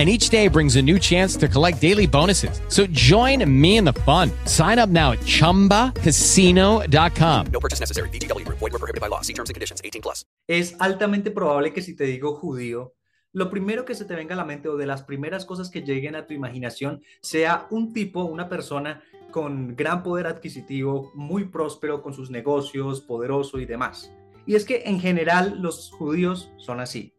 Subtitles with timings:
[0.00, 2.62] and each day brings a new chance to collect daily bonuses.
[2.68, 4.30] So join me in the fun.
[4.46, 7.46] Sign up now at ChumbaCasino.com.
[7.52, 8.08] No purchase necessary.
[8.08, 8.48] BGW.
[8.48, 9.20] Void were prohibited by law.
[9.20, 9.82] See terms and conditions.
[9.84, 10.24] 18 plus.
[10.48, 12.94] Es altamente probable que si te digo judío,
[13.32, 15.82] lo primero que se te venga a la mente o de las primeras cosas que
[15.82, 22.00] lleguen a tu imaginación sea un tipo, una persona con gran poder adquisitivo, muy próspero
[22.02, 24.10] con sus negocios, poderoso y demás.
[24.46, 27.12] Y es que en general los judíos son así.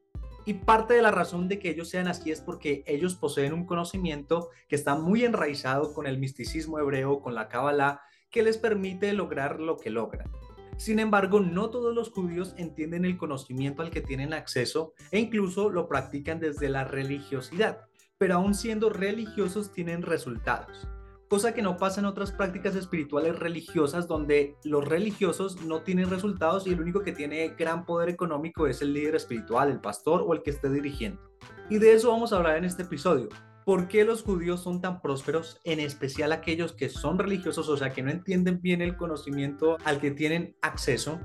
[0.46, 3.66] Y parte de la razón de que ellos sean así es porque ellos poseen un
[3.66, 9.14] conocimiento que está muy enraizado con el misticismo hebreo, con la Kabbalah, que les permite
[9.14, 10.32] lograr lo que logran.
[10.78, 15.70] Sin embargo, no todos los judíos entienden el conocimiento al que tienen acceso e incluso
[15.70, 17.86] lo practican desde la religiosidad,
[18.18, 20.88] pero aún siendo religiosos tienen resultados
[21.32, 26.68] cosa que no pasa en otras prácticas espirituales religiosas donde los religiosos no tienen resultados
[26.68, 30.34] y el único que tiene gran poder económico es el líder espiritual, el pastor o
[30.34, 31.22] el que esté dirigiendo.
[31.70, 33.30] Y de eso vamos a hablar en este episodio.
[33.64, 37.94] ¿Por qué los judíos son tan prósperos, en especial aquellos que son religiosos, o sea,
[37.94, 41.18] que no entienden bien el conocimiento al que tienen acceso?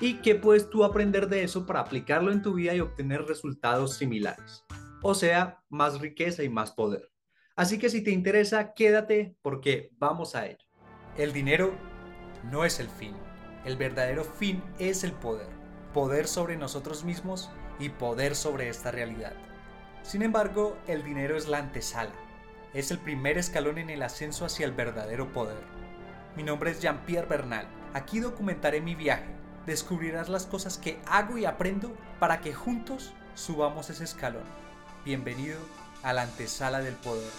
[0.00, 3.96] ¿Y qué puedes tú aprender de eso para aplicarlo en tu vida y obtener resultados
[3.96, 4.64] similares?
[5.02, 7.10] O sea, más riqueza y más poder.
[7.58, 10.64] Así que si te interesa, quédate porque vamos a ello.
[11.16, 11.74] El dinero
[12.44, 13.16] no es el fin.
[13.64, 15.48] El verdadero fin es el poder.
[15.92, 19.32] Poder sobre nosotros mismos y poder sobre esta realidad.
[20.04, 22.12] Sin embargo, el dinero es la antesala.
[22.74, 25.64] Es el primer escalón en el ascenso hacia el verdadero poder.
[26.36, 27.66] Mi nombre es Jean-Pierre Bernal.
[27.92, 29.34] Aquí documentaré mi viaje.
[29.66, 34.44] Descubrirás las cosas que hago y aprendo para que juntos subamos ese escalón.
[35.04, 35.58] Bienvenido
[36.02, 37.30] a la antesala del poder.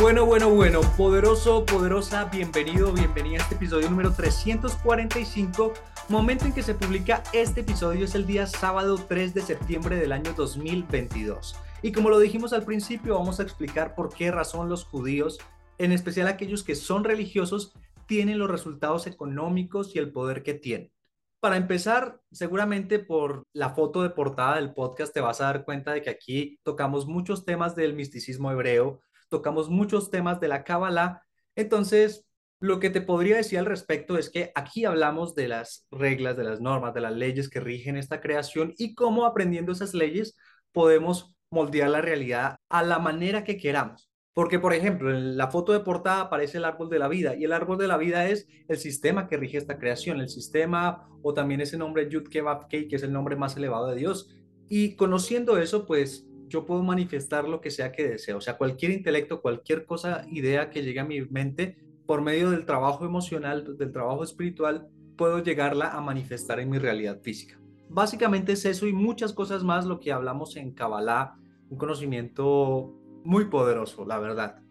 [0.00, 5.72] Bueno, bueno, bueno, poderoso, poderosa, bienvenido, bienvenida a este episodio número 345.
[6.08, 10.12] Momento en que se publica este episodio es el día sábado 3 de septiembre del
[10.12, 11.56] año 2022.
[11.82, 15.38] Y como lo dijimos al principio, vamos a explicar por qué razón los judíos,
[15.78, 17.72] en especial aquellos que son religiosos,
[18.06, 20.95] tienen los resultados económicos y el poder que tienen.
[21.40, 25.92] Para empezar, seguramente por la foto de portada del podcast te vas a dar cuenta
[25.92, 31.22] de que aquí tocamos muchos temas del misticismo hebreo, tocamos muchos temas de la Kabbalah.
[31.54, 32.26] Entonces,
[32.58, 36.44] lo que te podría decir al respecto es que aquí hablamos de las reglas, de
[36.44, 40.36] las normas, de las leyes que rigen esta creación y cómo aprendiendo esas leyes
[40.72, 44.10] podemos moldear la realidad a la manera que queramos.
[44.36, 47.44] Porque, por ejemplo, en la foto de portada aparece el árbol de la vida y
[47.44, 51.32] el árbol de la vida es el sistema que rige esta creación, el sistema o
[51.32, 54.36] también ese nombre Yud Kevav que es el nombre más elevado de Dios.
[54.68, 58.34] Y conociendo eso, pues yo puedo manifestar lo que sea que desee.
[58.34, 62.66] O sea, cualquier intelecto, cualquier cosa, idea que llegue a mi mente, por medio del
[62.66, 64.86] trabajo emocional, del trabajo espiritual,
[65.16, 67.58] puedo llegarla a manifestar en mi realidad física.
[67.88, 71.38] Básicamente es eso y muchas cosas más lo que hablamos en Kabbalah,
[71.70, 72.92] un conocimiento
[73.26, 74.62] muy poderoso, la verdad.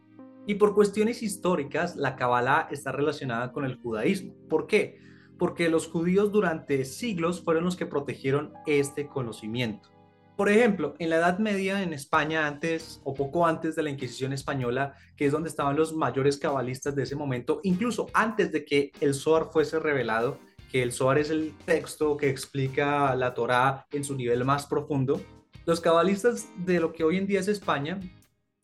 [0.48, 4.34] Y por cuestiones históricas, la Kabbalah está relacionada con el judaísmo.
[4.50, 5.00] ¿Por qué?
[5.38, 9.90] Porque los judíos durante siglos fueron los que protegieron este conocimiento.
[10.38, 14.34] Por ejemplo, en la Edad Media en España, antes o poco antes de la Inquisición
[14.34, 18.92] española, que es donde estaban los mayores cabalistas de ese momento, incluso antes de que
[19.00, 20.38] el Zohar fuese revelado,
[20.72, 25.22] que el Zohar es el texto que explica la Torá en su nivel más profundo,
[25.66, 28.00] los cabalistas de lo que hoy en día es España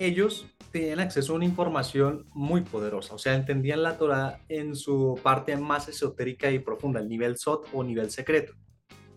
[0.03, 5.19] ellos tenían acceso a una información muy poderosa, o sea, entendían la Torah en su
[5.21, 8.53] parte más esotérica y profunda, el nivel SOT o nivel secreto.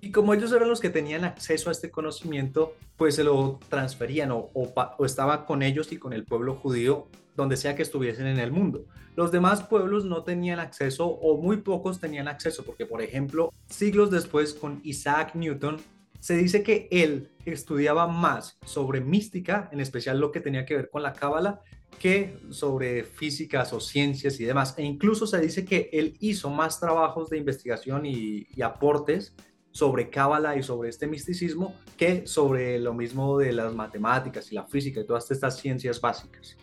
[0.00, 4.32] Y como ellos eran los que tenían acceso a este conocimiento, pues se lo transferían
[4.32, 8.38] o, o, estaba con ellos y con el pueblo judío donde sea que estuviesen en
[8.38, 8.84] el mundo.
[9.16, 14.10] Los demás pueblos no tenían acceso o muy pocos tenían acceso, porque por ejemplo, siglos
[14.10, 15.78] después con Isaac Newton,
[16.20, 20.90] se dice que él estudiaba más sobre mística, en especial lo que tenía que ver
[20.90, 21.62] con la cábala,
[21.98, 24.74] que sobre físicas o ciencias y demás.
[24.78, 29.34] E incluso se dice que él hizo más trabajos de investigación y, aportes
[29.70, 34.64] sobre Cábala y sobre este misticismo que sobre lo mismo de las matemáticas y la
[34.64, 36.56] física y todas estas ciencias básicas.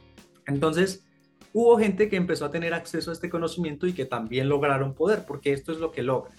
[0.47, 1.05] Entonces,
[1.53, 5.25] hubo gente que empezó a tener acceso a este conocimiento y que también lograron poder,
[5.25, 6.31] porque esto es lo que logra.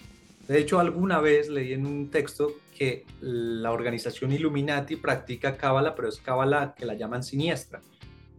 [0.49, 6.09] De hecho, alguna vez leí en un texto que la organización Illuminati practica Cábala, pero
[6.09, 7.81] es Cábala que la llaman siniestra.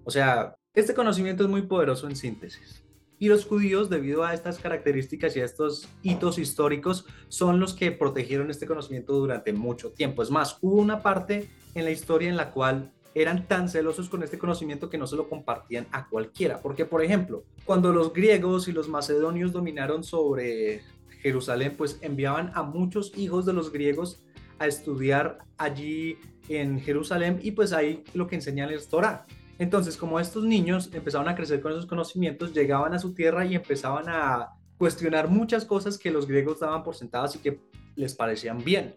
[0.03, 2.83] O sea, este conocimiento es muy poderoso en síntesis.
[3.19, 7.91] Y los judíos, debido a estas características y a estos hitos históricos, son los que
[7.91, 10.23] protegieron este conocimiento durante mucho tiempo.
[10.23, 14.23] Es más, hubo una parte en la historia en la cual eran tan celosos con
[14.23, 16.59] este conocimiento que no se lo compartían a cualquiera.
[16.61, 20.81] Porque, por ejemplo, cuando los griegos y los macedonios dominaron sobre
[21.21, 24.23] Jerusalén, pues enviaban a muchos hijos de los griegos
[24.59, 26.17] a estudiar allí
[26.49, 29.25] en Jerusalén y pues ahí lo que enseñan es Torah.
[29.59, 33.55] Entonces, como estos niños empezaban a crecer con esos conocimientos, llegaban a su tierra y
[33.55, 37.59] empezaban a cuestionar muchas cosas que los griegos daban por sentadas y que
[37.95, 38.95] les parecían bien.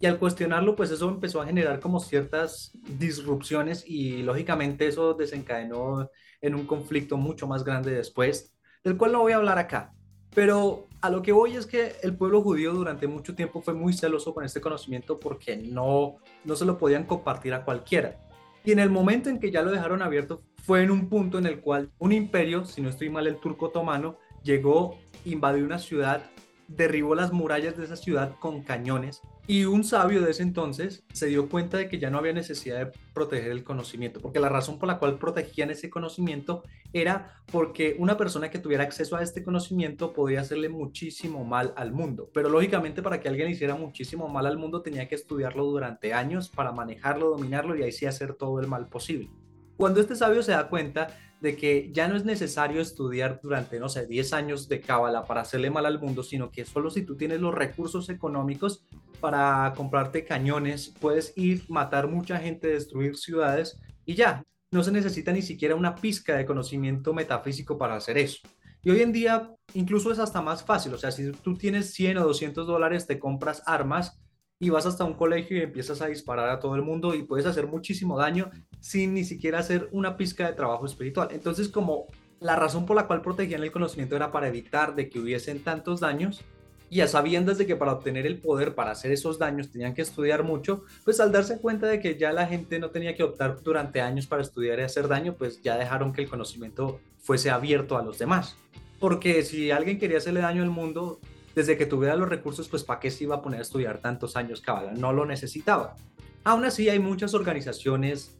[0.00, 6.08] Y al cuestionarlo, pues eso empezó a generar como ciertas disrupciones y lógicamente eso desencadenó
[6.40, 8.54] en un conflicto mucho más grande después,
[8.84, 9.92] del cual no voy a hablar acá.
[10.34, 13.92] Pero a lo que voy es que el pueblo judío durante mucho tiempo fue muy
[13.92, 18.20] celoso con este conocimiento porque no, no se lo podían compartir a cualquiera.
[18.64, 21.46] Y en el momento en que ya lo dejaron abierto, fue en un punto en
[21.46, 26.22] el cual un imperio, si no estoy mal, el turco otomano, llegó, invadió una ciudad,
[26.68, 31.26] derribó las murallas de esa ciudad con cañones y un sabio de ese entonces se
[31.26, 34.78] dio cuenta de que ya no había necesidad de proteger el conocimiento, porque la razón
[34.78, 36.62] por la cual protegían ese conocimiento
[36.92, 41.92] era porque una persona que tuviera acceso a este conocimiento podía hacerle muchísimo mal al
[41.92, 42.28] mundo.
[42.34, 46.50] Pero lógicamente para que alguien hiciera muchísimo mal al mundo tenía que estudiarlo durante años
[46.50, 49.30] para manejarlo, dominarlo y ahí sí hacer todo el mal posible.
[49.78, 51.06] Cuando este sabio se da cuenta
[51.40, 55.42] de que ya no es necesario estudiar durante, no sé, 10 años de cábala para
[55.42, 58.84] hacerle mal al mundo, sino que solo si tú tienes los recursos económicos
[59.20, 64.42] para comprarte cañones, puedes ir, matar mucha gente, destruir ciudades y ya,
[64.72, 68.40] no se necesita ni siquiera una pizca de conocimiento metafísico para hacer eso.
[68.82, 72.18] Y hoy en día incluso es hasta más fácil, o sea, si tú tienes 100
[72.18, 74.20] o 200 dólares, te compras armas
[74.60, 77.46] y vas hasta un colegio y empiezas a disparar a todo el mundo y puedes
[77.46, 78.50] hacer muchísimo daño
[78.80, 81.28] sin ni siquiera hacer una pizca de trabajo espiritual.
[81.32, 82.06] Entonces, como
[82.40, 86.00] la razón por la cual protegían el conocimiento era para evitar de que hubiesen tantos
[86.00, 86.44] daños,
[86.90, 90.02] y a sabiendas de que para obtener el poder para hacer esos daños tenían que
[90.02, 93.62] estudiar mucho, pues al darse cuenta de que ya la gente no tenía que optar
[93.62, 97.98] durante años para estudiar y hacer daño, pues ya dejaron que el conocimiento fuese abierto
[97.98, 98.56] a los demás.
[98.98, 101.20] Porque si alguien quería hacerle daño al mundo,
[101.58, 104.36] desde que tuviera los recursos, pues ¿para qué se iba a poner a estudiar tantos
[104.36, 104.92] años cabala?
[104.92, 105.96] No lo necesitaba.
[106.44, 108.38] Aún así hay muchas organizaciones,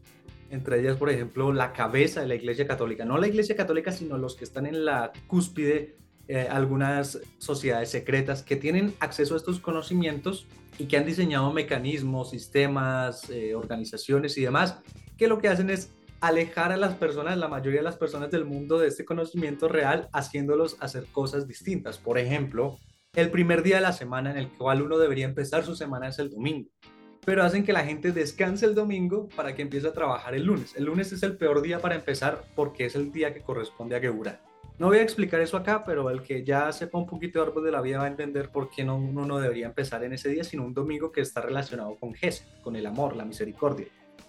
[0.51, 4.19] entre ellas, por ejemplo, la cabeza de la Iglesia Católica, no la Iglesia Católica, sino
[4.19, 5.97] los que están en la cúspide
[6.29, 10.47] eh, algunas sociedades secretas que tienen acceso a estos conocimientos
[10.79, 14.79] y que han diseñado mecanismos, sistemas, eh, organizaciones y demás,
[15.17, 18.45] que lo que hacen es alejar a las personas, la mayoría de las personas del
[18.45, 21.99] mundo de este conocimiento real, haciéndolos hacer cosas distintas.
[21.99, 22.79] Por ejemplo,
[23.15, 26.19] el primer día de la semana en el cual uno debería empezar su semana es
[26.19, 26.71] el domingo.
[27.25, 30.75] Pero hacen que la gente descanse el domingo para que empiece a trabajar el lunes.
[30.77, 34.01] El lunes es el peor día para empezar porque es el día que corresponde a
[34.01, 34.41] Geburah.
[34.79, 37.65] No voy a explicar eso acá, pero el que ya sepa un poquito de árbol
[37.65, 40.29] de la vida va a entender por qué no, uno no debería empezar en ese
[40.29, 43.89] día, sino un domingo que está relacionado con Jesús, con el amor, la misericordia.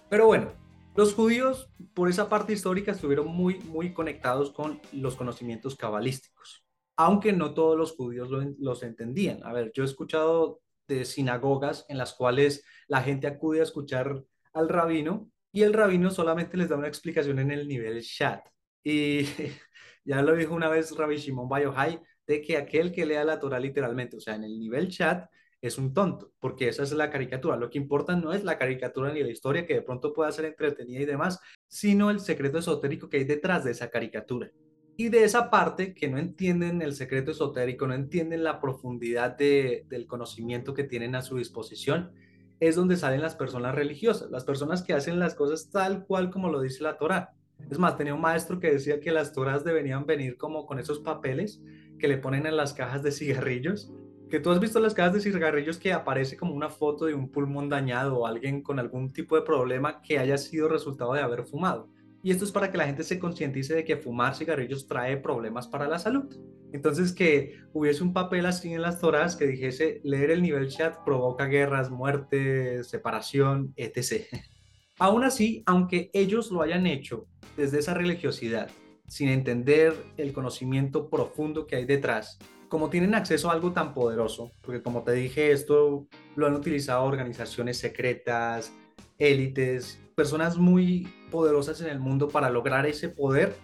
[0.10, 0.52] Pero bueno,
[0.96, 6.66] los judíos, por esa parte histórica, estuvieron muy, muy conectados con los conocimientos cabalísticos,
[7.00, 8.30] aunque no todos los judíos
[8.60, 9.42] los entendían.
[9.46, 14.22] A ver, yo he escuchado de sinagogas en las cuales la gente acude a escuchar
[14.52, 18.46] al rabino y el rabino solamente les da una explicación en el nivel chat.
[18.84, 19.24] Y
[20.04, 23.60] Ya lo dijo una vez Rabbi Shimon Bayohai, de que aquel que lea la Torah
[23.60, 25.30] literalmente, o sea, en el nivel chat,
[25.62, 27.56] es un tonto, porque esa es la caricatura.
[27.56, 30.46] Lo que importa no es la caricatura ni la historia, que de pronto pueda ser
[30.46, 34.52] entretenida y demás, sino el secreto esotérico que hay detrás de esa caricatura.
[35.00, 40.06] Y de esa parte que no entienden el secreto esotérico, no entienden la profundidad del
[40.08, 42.12] conocimiento que tienen a su disposición,
[42.60, 46.50] es donde salen las personas religiosas, las personas que hacen las cosas tal cual como
[46.50, 47.32] lo dice la Torah.
[47.72, 51.00] Es más, tenía un maestro que decía que las toras deberían venir como con esos
[51.00, 51.62] papeles
[51.98, 53.94] que le ponen en las cajas de cigarrillos.
[54.30, 57.30] Que tú has visto las cajas de cigarrillos que aparece como una foto de un
[57.30, 61.46] pulmón dañado o alguien con algún tipo de problema que haya sido resultado de haber
[61.46, 61.88] fumado.
[62.22, 65.68] Y esto es para que la gente se concientice de que fumar cigarrillos trae problemas
[65.68, 66.36] para la salud.
[66.72, 70.98] Entonces, que hubiese un papel así en las toras que dijese leer el nivel chat
[71.06, 74.26] provoca guerras, muerte, separación, etc.
[75.00, 78.70] Aún así, aunque ellos lo hayan hecho desde esa religiosidad,
[79.08, 84.52] sin entender el conocimiento profundo que hay detrás, como tienen acceso a algo tan poderoso,
[84.62, 88.74] porque como te dije, esto lo han utilizado organizaciones secretas,
[89.18, 93.56] élites, personas muy poderosas en el mundo para lograr ese poder,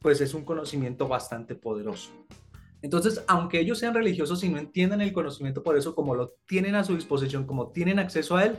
[0.00, 2.10] pues es un conocimiento bastante poderoso.
[2.82, 6.74] Entonces, aunque ellos sean religiosos y no entiendan el conocimiento por eso, como lo tienen
[6.74, 8.58] a su disposición, como tienen acceso a él,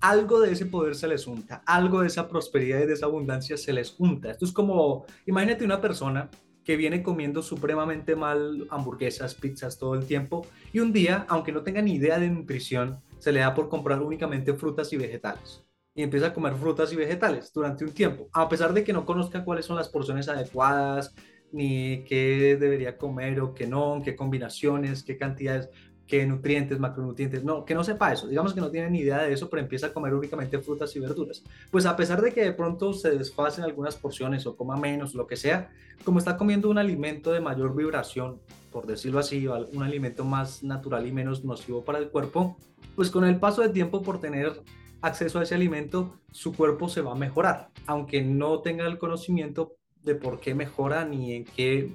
[0.00, 3.58] algo de ese poder se les unta, algo de esa prosperidad y de esa abundancia
[3.58, 4.30] se les unta.
[4.30, 6.30] Esto es como, imagínate una persona
[6.64, 11.62] que viene comiendo supremamente mal hamburguesas, pizzas todo el tiempo y un día, aunque no
[11.62, 15.62] tenga ni idea de nutrición, se le da por comprar únicamente frutas y vegetales.
[16.00, 19.04] Y empieza a comer frutas y vegetales durante un tiempo, a pesar de que no
[19.04, 21.14] conozca cuáles son las porciones adecuadas,
[21.52, 25.68] ni qué debería comer o qué no, qué combinaciones, qué cantidades
[26.06, 29.32] qué nutrientes, macronutrientes, no, que no sepa eso, digamos que no tiene ni idea de
[29.32, 31.44] eso, pero empieza a comer únicamente frutas y verduras.
[31.70, 35.28] Pues a pesar de que de pronto se desfasen algunas porciones o coma menos, lo
[35.28, 35.70] que sea,
[36.02, 38.40] como está comiendo un alimento de mayor vibración,
[38.72, 42.56] por decirlo así, un alimento más natural y menos nocivo para el cuerpo,
[42.96, 44.60] pues con el paso del tiempo por tener
[45.02, 49.76] acceso a ese alimento, su cuerpo se va a mejorar, aunque no tenga el conocimiento
[50.02, 51.92] de por qué mejora ni en qué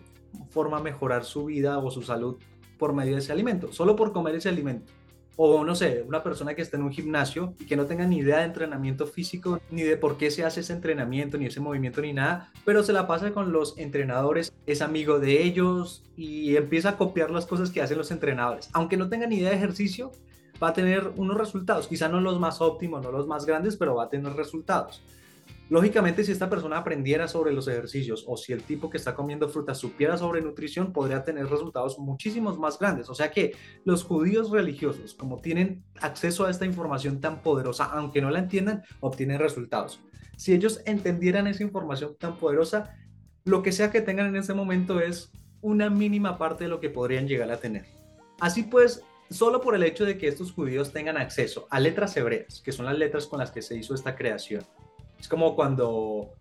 [0.49, 2.37] forma mejorar su vida o su salud
[2.77, 4.91] por medio de ese alimento, solo por comer ese alimento.
[5.37, 8.19] O no sé, una persona que está en un gimnasio y que no tenga ni
[8.19, 12.01] idea de entrenamiento físico, ni de por qué se hace ese entrenamiento, ni ese movimiento,
[12.01, 16.89] ni nada, pero se la pasa con los entrenadores, es amigo de ellos y empieza
[16.89, 18.69] a copiar las cosas que hacen los entrenadores.
[18.71, 20.13] Aunque no tenga ni idea de ejercicio,
[20.61, 23.95] va a tener unos resultados, quizá no los más óptimos, no los más grandes, pero
[23.95, 25.01] va a tener resultados.
[25.67, 29.49] Lógicamente, si esta persona aprendiera sobre los ejercicios o si el tipo que está comiendo
[29.49, 33.09] fruta supiera sobre nutrición, podría tener resultados muchísimos más grandes.
[33.09, 38.21] O sea que los judíos religiosos, como tienen acceso a esta información tan poderosa, aunque
[38.21, 39.99] no la entiendan, obtienen resultados.
[40.37, 42.95] Si ellos entendieran esa información tan poderosa,
[43.43, 45.31] lo que sea que tengan en ese momento es
[45.61, 47.85] una mínima parte de lo que podrían llegar a tener.
[48.39, 52.61] Así pues, solo por el hecho de que estos judíos tengan acceso a letras hebreas,
[52.61, 54.65] que son las letras con las que se hizo esta creación,
[55.19, 56.33] es como cuando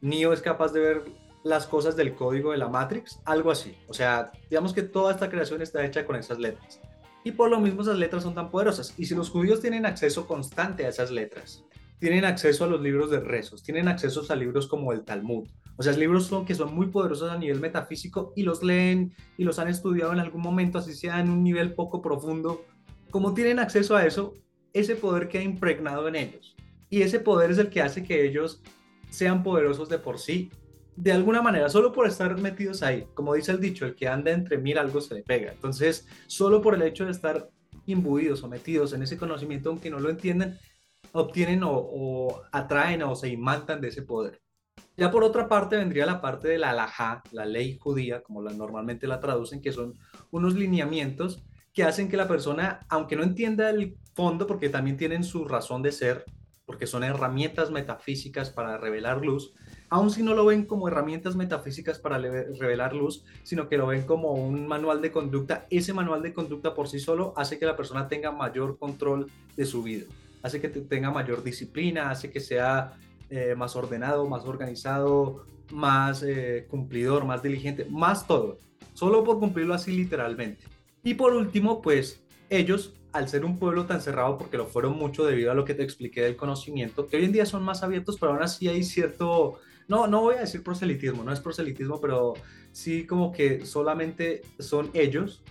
[0.00, 1.04] Neo es capaz de ver
[1.44, 3.76] las cosas del código de la Matrix, algo así.
[3.88, 6.80] O sea, digamos que toda esta creación está hecha con esas letras.
[7.24, 8.94] Y por lo mismo esas letras son tan poderosas.
[8.98, 11.64] Y si los judíos tienen acceso constante a esas letras,
[12.02, 15.48] tienen acceso a los libros de rezos, tienen acceso a libros como el Talmud.
[15.76, 19.44] O sea, libros son, que son muy poderosos a nivel metafísico y los leen y
[19.44, 22.64] los han estudiado en algún momento, así sea en un nivel poco profundo.
[23.12, 24.34] Como tienen acceso a eso,
[24.72, 26.56] ese poder queda impregnado en ellos.
[26.90, 28.64] Y ese poder es el que hace que ellos
[29.08, 30.50] sean poderosos de por sí,
[30.96, 33.06] de alguna manera, solo por estar metidos ahí.
[33.14, 35.52] Como dice el dicho, el que anda entre mil algo se le pega.
[35.52, 37.48] Entonces, solo por el hecho de estar
[37.86, 40.58] imbuidos o metidos en ese conocimiento, aunque no lo entienden,
[41.12, 44.40] obtienen o, atraen o se imantan de ese poder.
[44.96, 49.06] Ya por otra parte vendría la parte de la alajá, la ley judía, como normalmente
[49.06, 49.94] la traducen, que son
[50.30, 51.42] unos lineamientos
[51.72, 55.82] que hacen que la persona, aunque no entienda el fondo, porque también tienen su razón
[55.82, 56.24] de ser,
[56.66, 59.54] porque son herramientas metafísicas para revelar luz,
[59.88, 64.02] aun si no lo ven como herramientas metafísicas para revelar luz, sino que lo ven
[64.06, 67.76] como un manual de conducta, ese manual de conducta por sí solo hace que la
[67.76, 70.06] persona tenga mayor control de su vida,
[70.42, 72.92] hace que tenga mayor disciplina, hace que sea
[73.30, 78.58] eh, más ordenado, más organizado, más eh, cumplidor, más diligente, más todo,
[78.94, 80.64] solo por cumplirlo así literalmente.
[81.02, 85.24] Y por último, pues ellos al ser un pueblo tan cerrado, porque lo fueron mucho
[85.24, 88.16] debido a lo que te expliqué del conocimiento, que hoy en día son más abiertos,
[88.18, 92.34] pero aún así hay cierto, no, no voy a decir proselitismo, no es proselitismo, pero
[92.70, 95.42] sí como que solamente son ellos.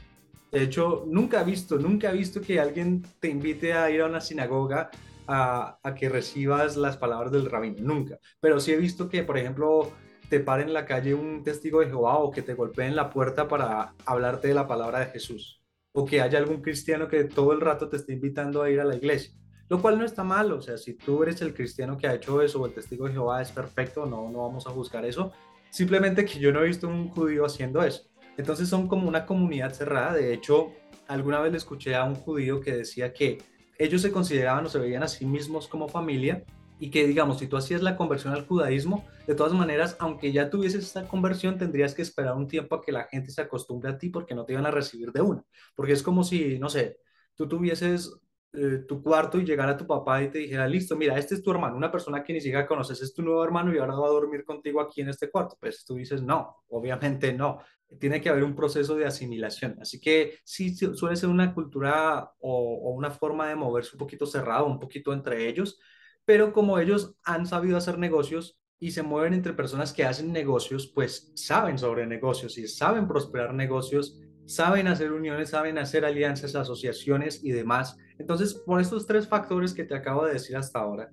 [0.51, 4.07] De hecho, nunca he visto, nunca he visto que alguien te invite a ir a
[4.07, 4.89] una sinagoga
[5.27, 8.19] a, que recibas las palabras del rabino, nunca.
[8.39, 9.91] Pero sí he visto que, por ejemplo,
[10.29, 13.47] te pare en la calle un testigo de Jehová o que te golpeen la puerta
[13.47, 15.61] para hablarte de la palabra de Jesús
[15.93, 18.85] o que haya algún cristiano que todo el rato te esté invitando a ir a
[18.85, 19.33] la iglesia,
[19.67, 22.41] lo cual no está mal, o sea, si tú eres el cristiano que ha hecho
[22.41, 25.33] eso o el testigo de Jehová es perfecto, no, no vamos a juzgar eso,
[25.69, 28.10] simplemente que yo no he visto un judío haciendo eso.
[28.41, 30.71] Entonces son como una comunidad cerrada, de hecho,
[31.07, 33.37] alguna vez le escuché a un judío que decía que
[33.77, 36.43] ellos se consideraban o se veían a sí mismos como familia
[36.79, 40.49] y que digamos, si tú hacías la conversión al judaísmo, de todas maneras, aunque ya
[40.49, 43.99] tuvieses esta conversión, tendrías que esperar un tiempo a que la gente se acostumbre a
[43.99, 45.43] ti porque no te iban a recibir de una.
[45.75, 46.97] Porque es como si, no sé,
[47.35, 48.11] tú tuvieses
[48.53, 51.51] eh, tu cuarto y llegara tu papá y te dijera, listo, mira, este es tu
[51.51, 54.11] hermano, una persona que ni siquiera conoces, es tu nuevo hermano y ahora va a
[54.11, 55.57] dormir contigo aquí en este cuarto.
[55.59, 57.59] Pues tú dices, no, obviamente no.
[57.99, 59.77] Tiene que haber un proceso de asimilación.
[59.81, 64.25] Así que sí suele ser una cultura o, o una forma de moverse un poquito
[64.25, 65.79] cerrado, un poquito entre ellos,
[66.25, 70.87] pero como ellos han sabido hacer negocios y se mueven entre personas que hacen negocios,
[70.87, 77.43] pues saben sobre negocios y saben prosperar negocios, saben hacer uniones, saben hacer alianzas, asociaciones
[77.43, 77.97] y demás.
[78.21, 81.11] Entonces, por estos tres factores que te acabo de decir hasta ahora,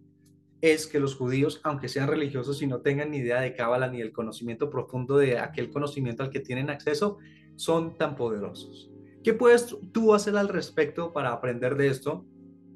[0.61, 4.03] es que los judíos, aunque sean religiosos y no tengan ni idea de Cábala ni
[4.03, 7.17] el conocimiento profundo de aquel conocimiento al que tienen acceso,
[7.57, 8.91] son tan poderosos.
[9.25, 12.27] ¿Qué puedes tú hacer al respecto para aprender de esto?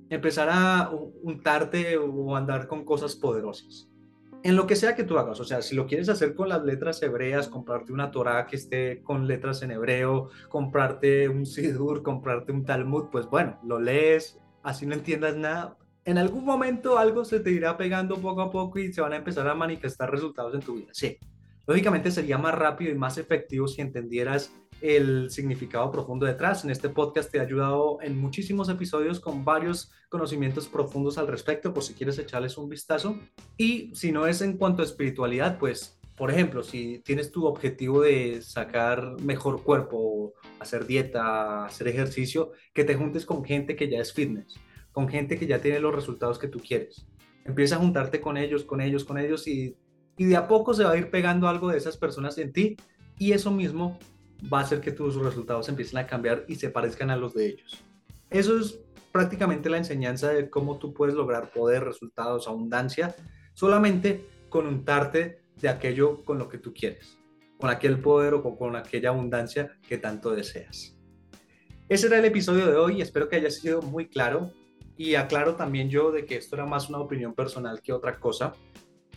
[0.09, 0.91] Empezar a
[1.23, 3.92] untarte o andar con cosas poderosas.
[4.45, 6.65] En lo que sea que tú hagas, o sea, si lo quieres hacer con las
[6.65, 12.51] letras hebreas, comprarte una Torah que esté con letras en hebreo, comprarte un Sidur, comprarte
[12.51, 17.39] un Talmud, pues bueno, lo lees, así no entiendas nada, en algún momento algo se
[17.39, 20.61] te irá pegando poco a poco y se van a empezar a manifestar resultados en
[20.61, 20.89] tu vida.
[20.93, 21.19] Sí,
[21.65, 26.65] lógicamente sería más rápido y más efectivo si entendieras el significado profundo detrás.
[26.65, 31.73] En este podcast te he ayudado en muchísimos episodios con varios conocimientos profundos al respecto,
[31.73, 33.19] por si quieres echarles un vistazo.
[33.57, 38.03] Y si no es en cuanto a espiritualidad, pues, por ejemplo, si tienes tu objetivo
[38.03, 44.01] de sacar mejor cuerpo, hacer dieta, hacer ejercicio, que te juntes con gente que ya
[44.01, 44.61] es fitness
[44.93, 47.07] con gente que ya tiene los resultados que tú quieres.
[47.45, 49.77] Empieza a juntarte con ellos, con ellos, con ellos y,
[50.17, 52.77] y de a poco se va a ir pegando algo de esas personas en ti
[53.19, 53.99] y eso mismo
[54.53, 57.47] va a hacer que tus resultados empiecen a cambiar y se parezcan a los de
[57.47, 57.83] ellos.
[58.31, 58.81] Eso es
[59.13, 63.15] prácticamente la enseñanza de cómo tú puedes lograr poder, resultados, abundancia,
[63.55, 67.19] solamente con untarte de aquello con lo que tú quieres,
[67.59, 70.97] con aquel poder o con aquella abundancia que tanto deseas.
[71.89, 74.51] Ese era el episodio de hoy, espero que haya sido muy claro.
[74.97, 78.53] Y aclaro también yo de que esto era más una opinión personal que otra cosa.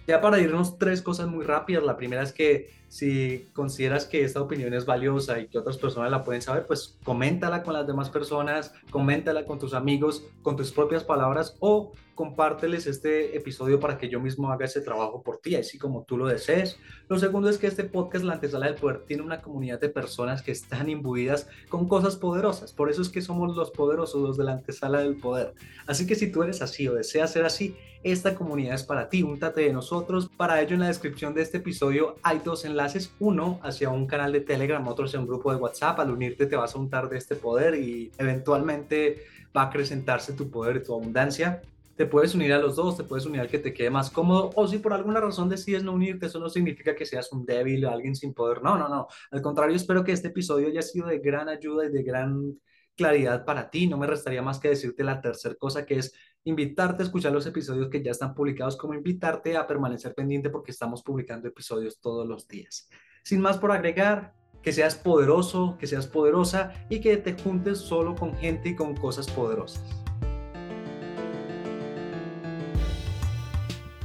[0.08, 1.84] Ya para irnos tres cosas muy rápidas.
[1.84, 6.12] La primera es que si consideras que esta opinión es valiosa y que otras personas
[6.12, 10.72] la pueden saber, pues coméntala con las demás personas, coméntala con tus amigos, con tus
[10.72, 15.56] propias palabras o compárteles este episodio para que yo mismo haga ese trabajo por ti,
[15.56, 16.80] así como tú lo desees.
[17.10, 20.42] Lo segundo es que este podcast, La Antesala del Poder, tiene una comunidad de personas
[20.42, 22.72] que están imbuidas con cosas poderosas.
[22.72, 25.54] Por eso es que somos los poderosos, los de la Antesala del Poder.
[25.86, 29.24] Así que si tú eres así o deseas ser así, esta comunidad es para ti,
[29.24, 30.30] úntate de nosotros.
[30.38, 34.34] Para ello en la descripción de este episodio hay dos enlaces, uno hacia un canal
[34.34, 36.00] de Telegram, otro hacia un grupo de WhatsApp.
[36.00, 39.24] Al unirte te vas a untar de este poder y eventualmente
[39.56, 41.62] va a acrecentarse tu poder y tu abundancia.
[41.96, 44.52] Te puedes unir a los dos, te puedes unir al que te quede más cómodo,
[44.56, 47.86] o si por alguna razón decides no unirte, eso no significa que seas un débil
[47.86, 48.62] o alguien sin poder.
[48.62, 49.08] No, no, no.
[49.32, 52.60] Al contrario, espero que este episodio haya sido de gran ayuda y de gran
[52.98, 53.88] claridad para ti.
[53.88, 56.14] No me restaría más que decirte la tercera cosa, que es
[56.46, 60.72] invitarte a escuchar los episodios que ya están publicados, como invitarte a permanecer pendiente porque
[60.72, 62.88] estamos publicando episodios todos los días.
[63.24, 68.16] Sin más por agregar, que seas poderoso, que seas poderosa y que te juntes solo
[68.16, 69.84] con gente y con cosas poderosas.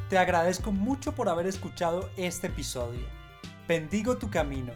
[0.08, 3.06] Te agradezco mucho por haber escuchado este episodio.
[3.68, 4.72] Bendigo tu camino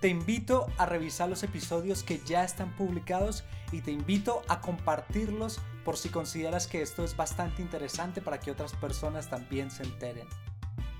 [0.00, 5.60] te invito a revisar los episodios que ya están publicados y te invito a compartirlos
[5.84, 10.28] por si consideras que esto es bastante interesante para que otras personas también se enteren.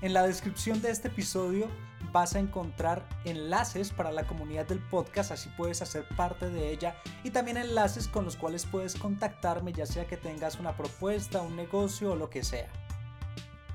[0.01, 1.67] En la descripción de este episodio
[2.11, 6.95] vas a encontrar enlaces para la comunidad del podcast, así puedes hacer parte de ella
[7.23, 11.55] y también enlaces con los cuales puedes contactarme ya sea que tengas una propuesta, un
[11.55, 12.69] negocio o lo que sea.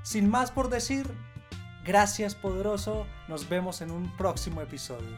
[0.03, 1.09] Sin más por decir,
[1.87, 5.17] Gracias poderoso, nos vemos en un próximo episodio.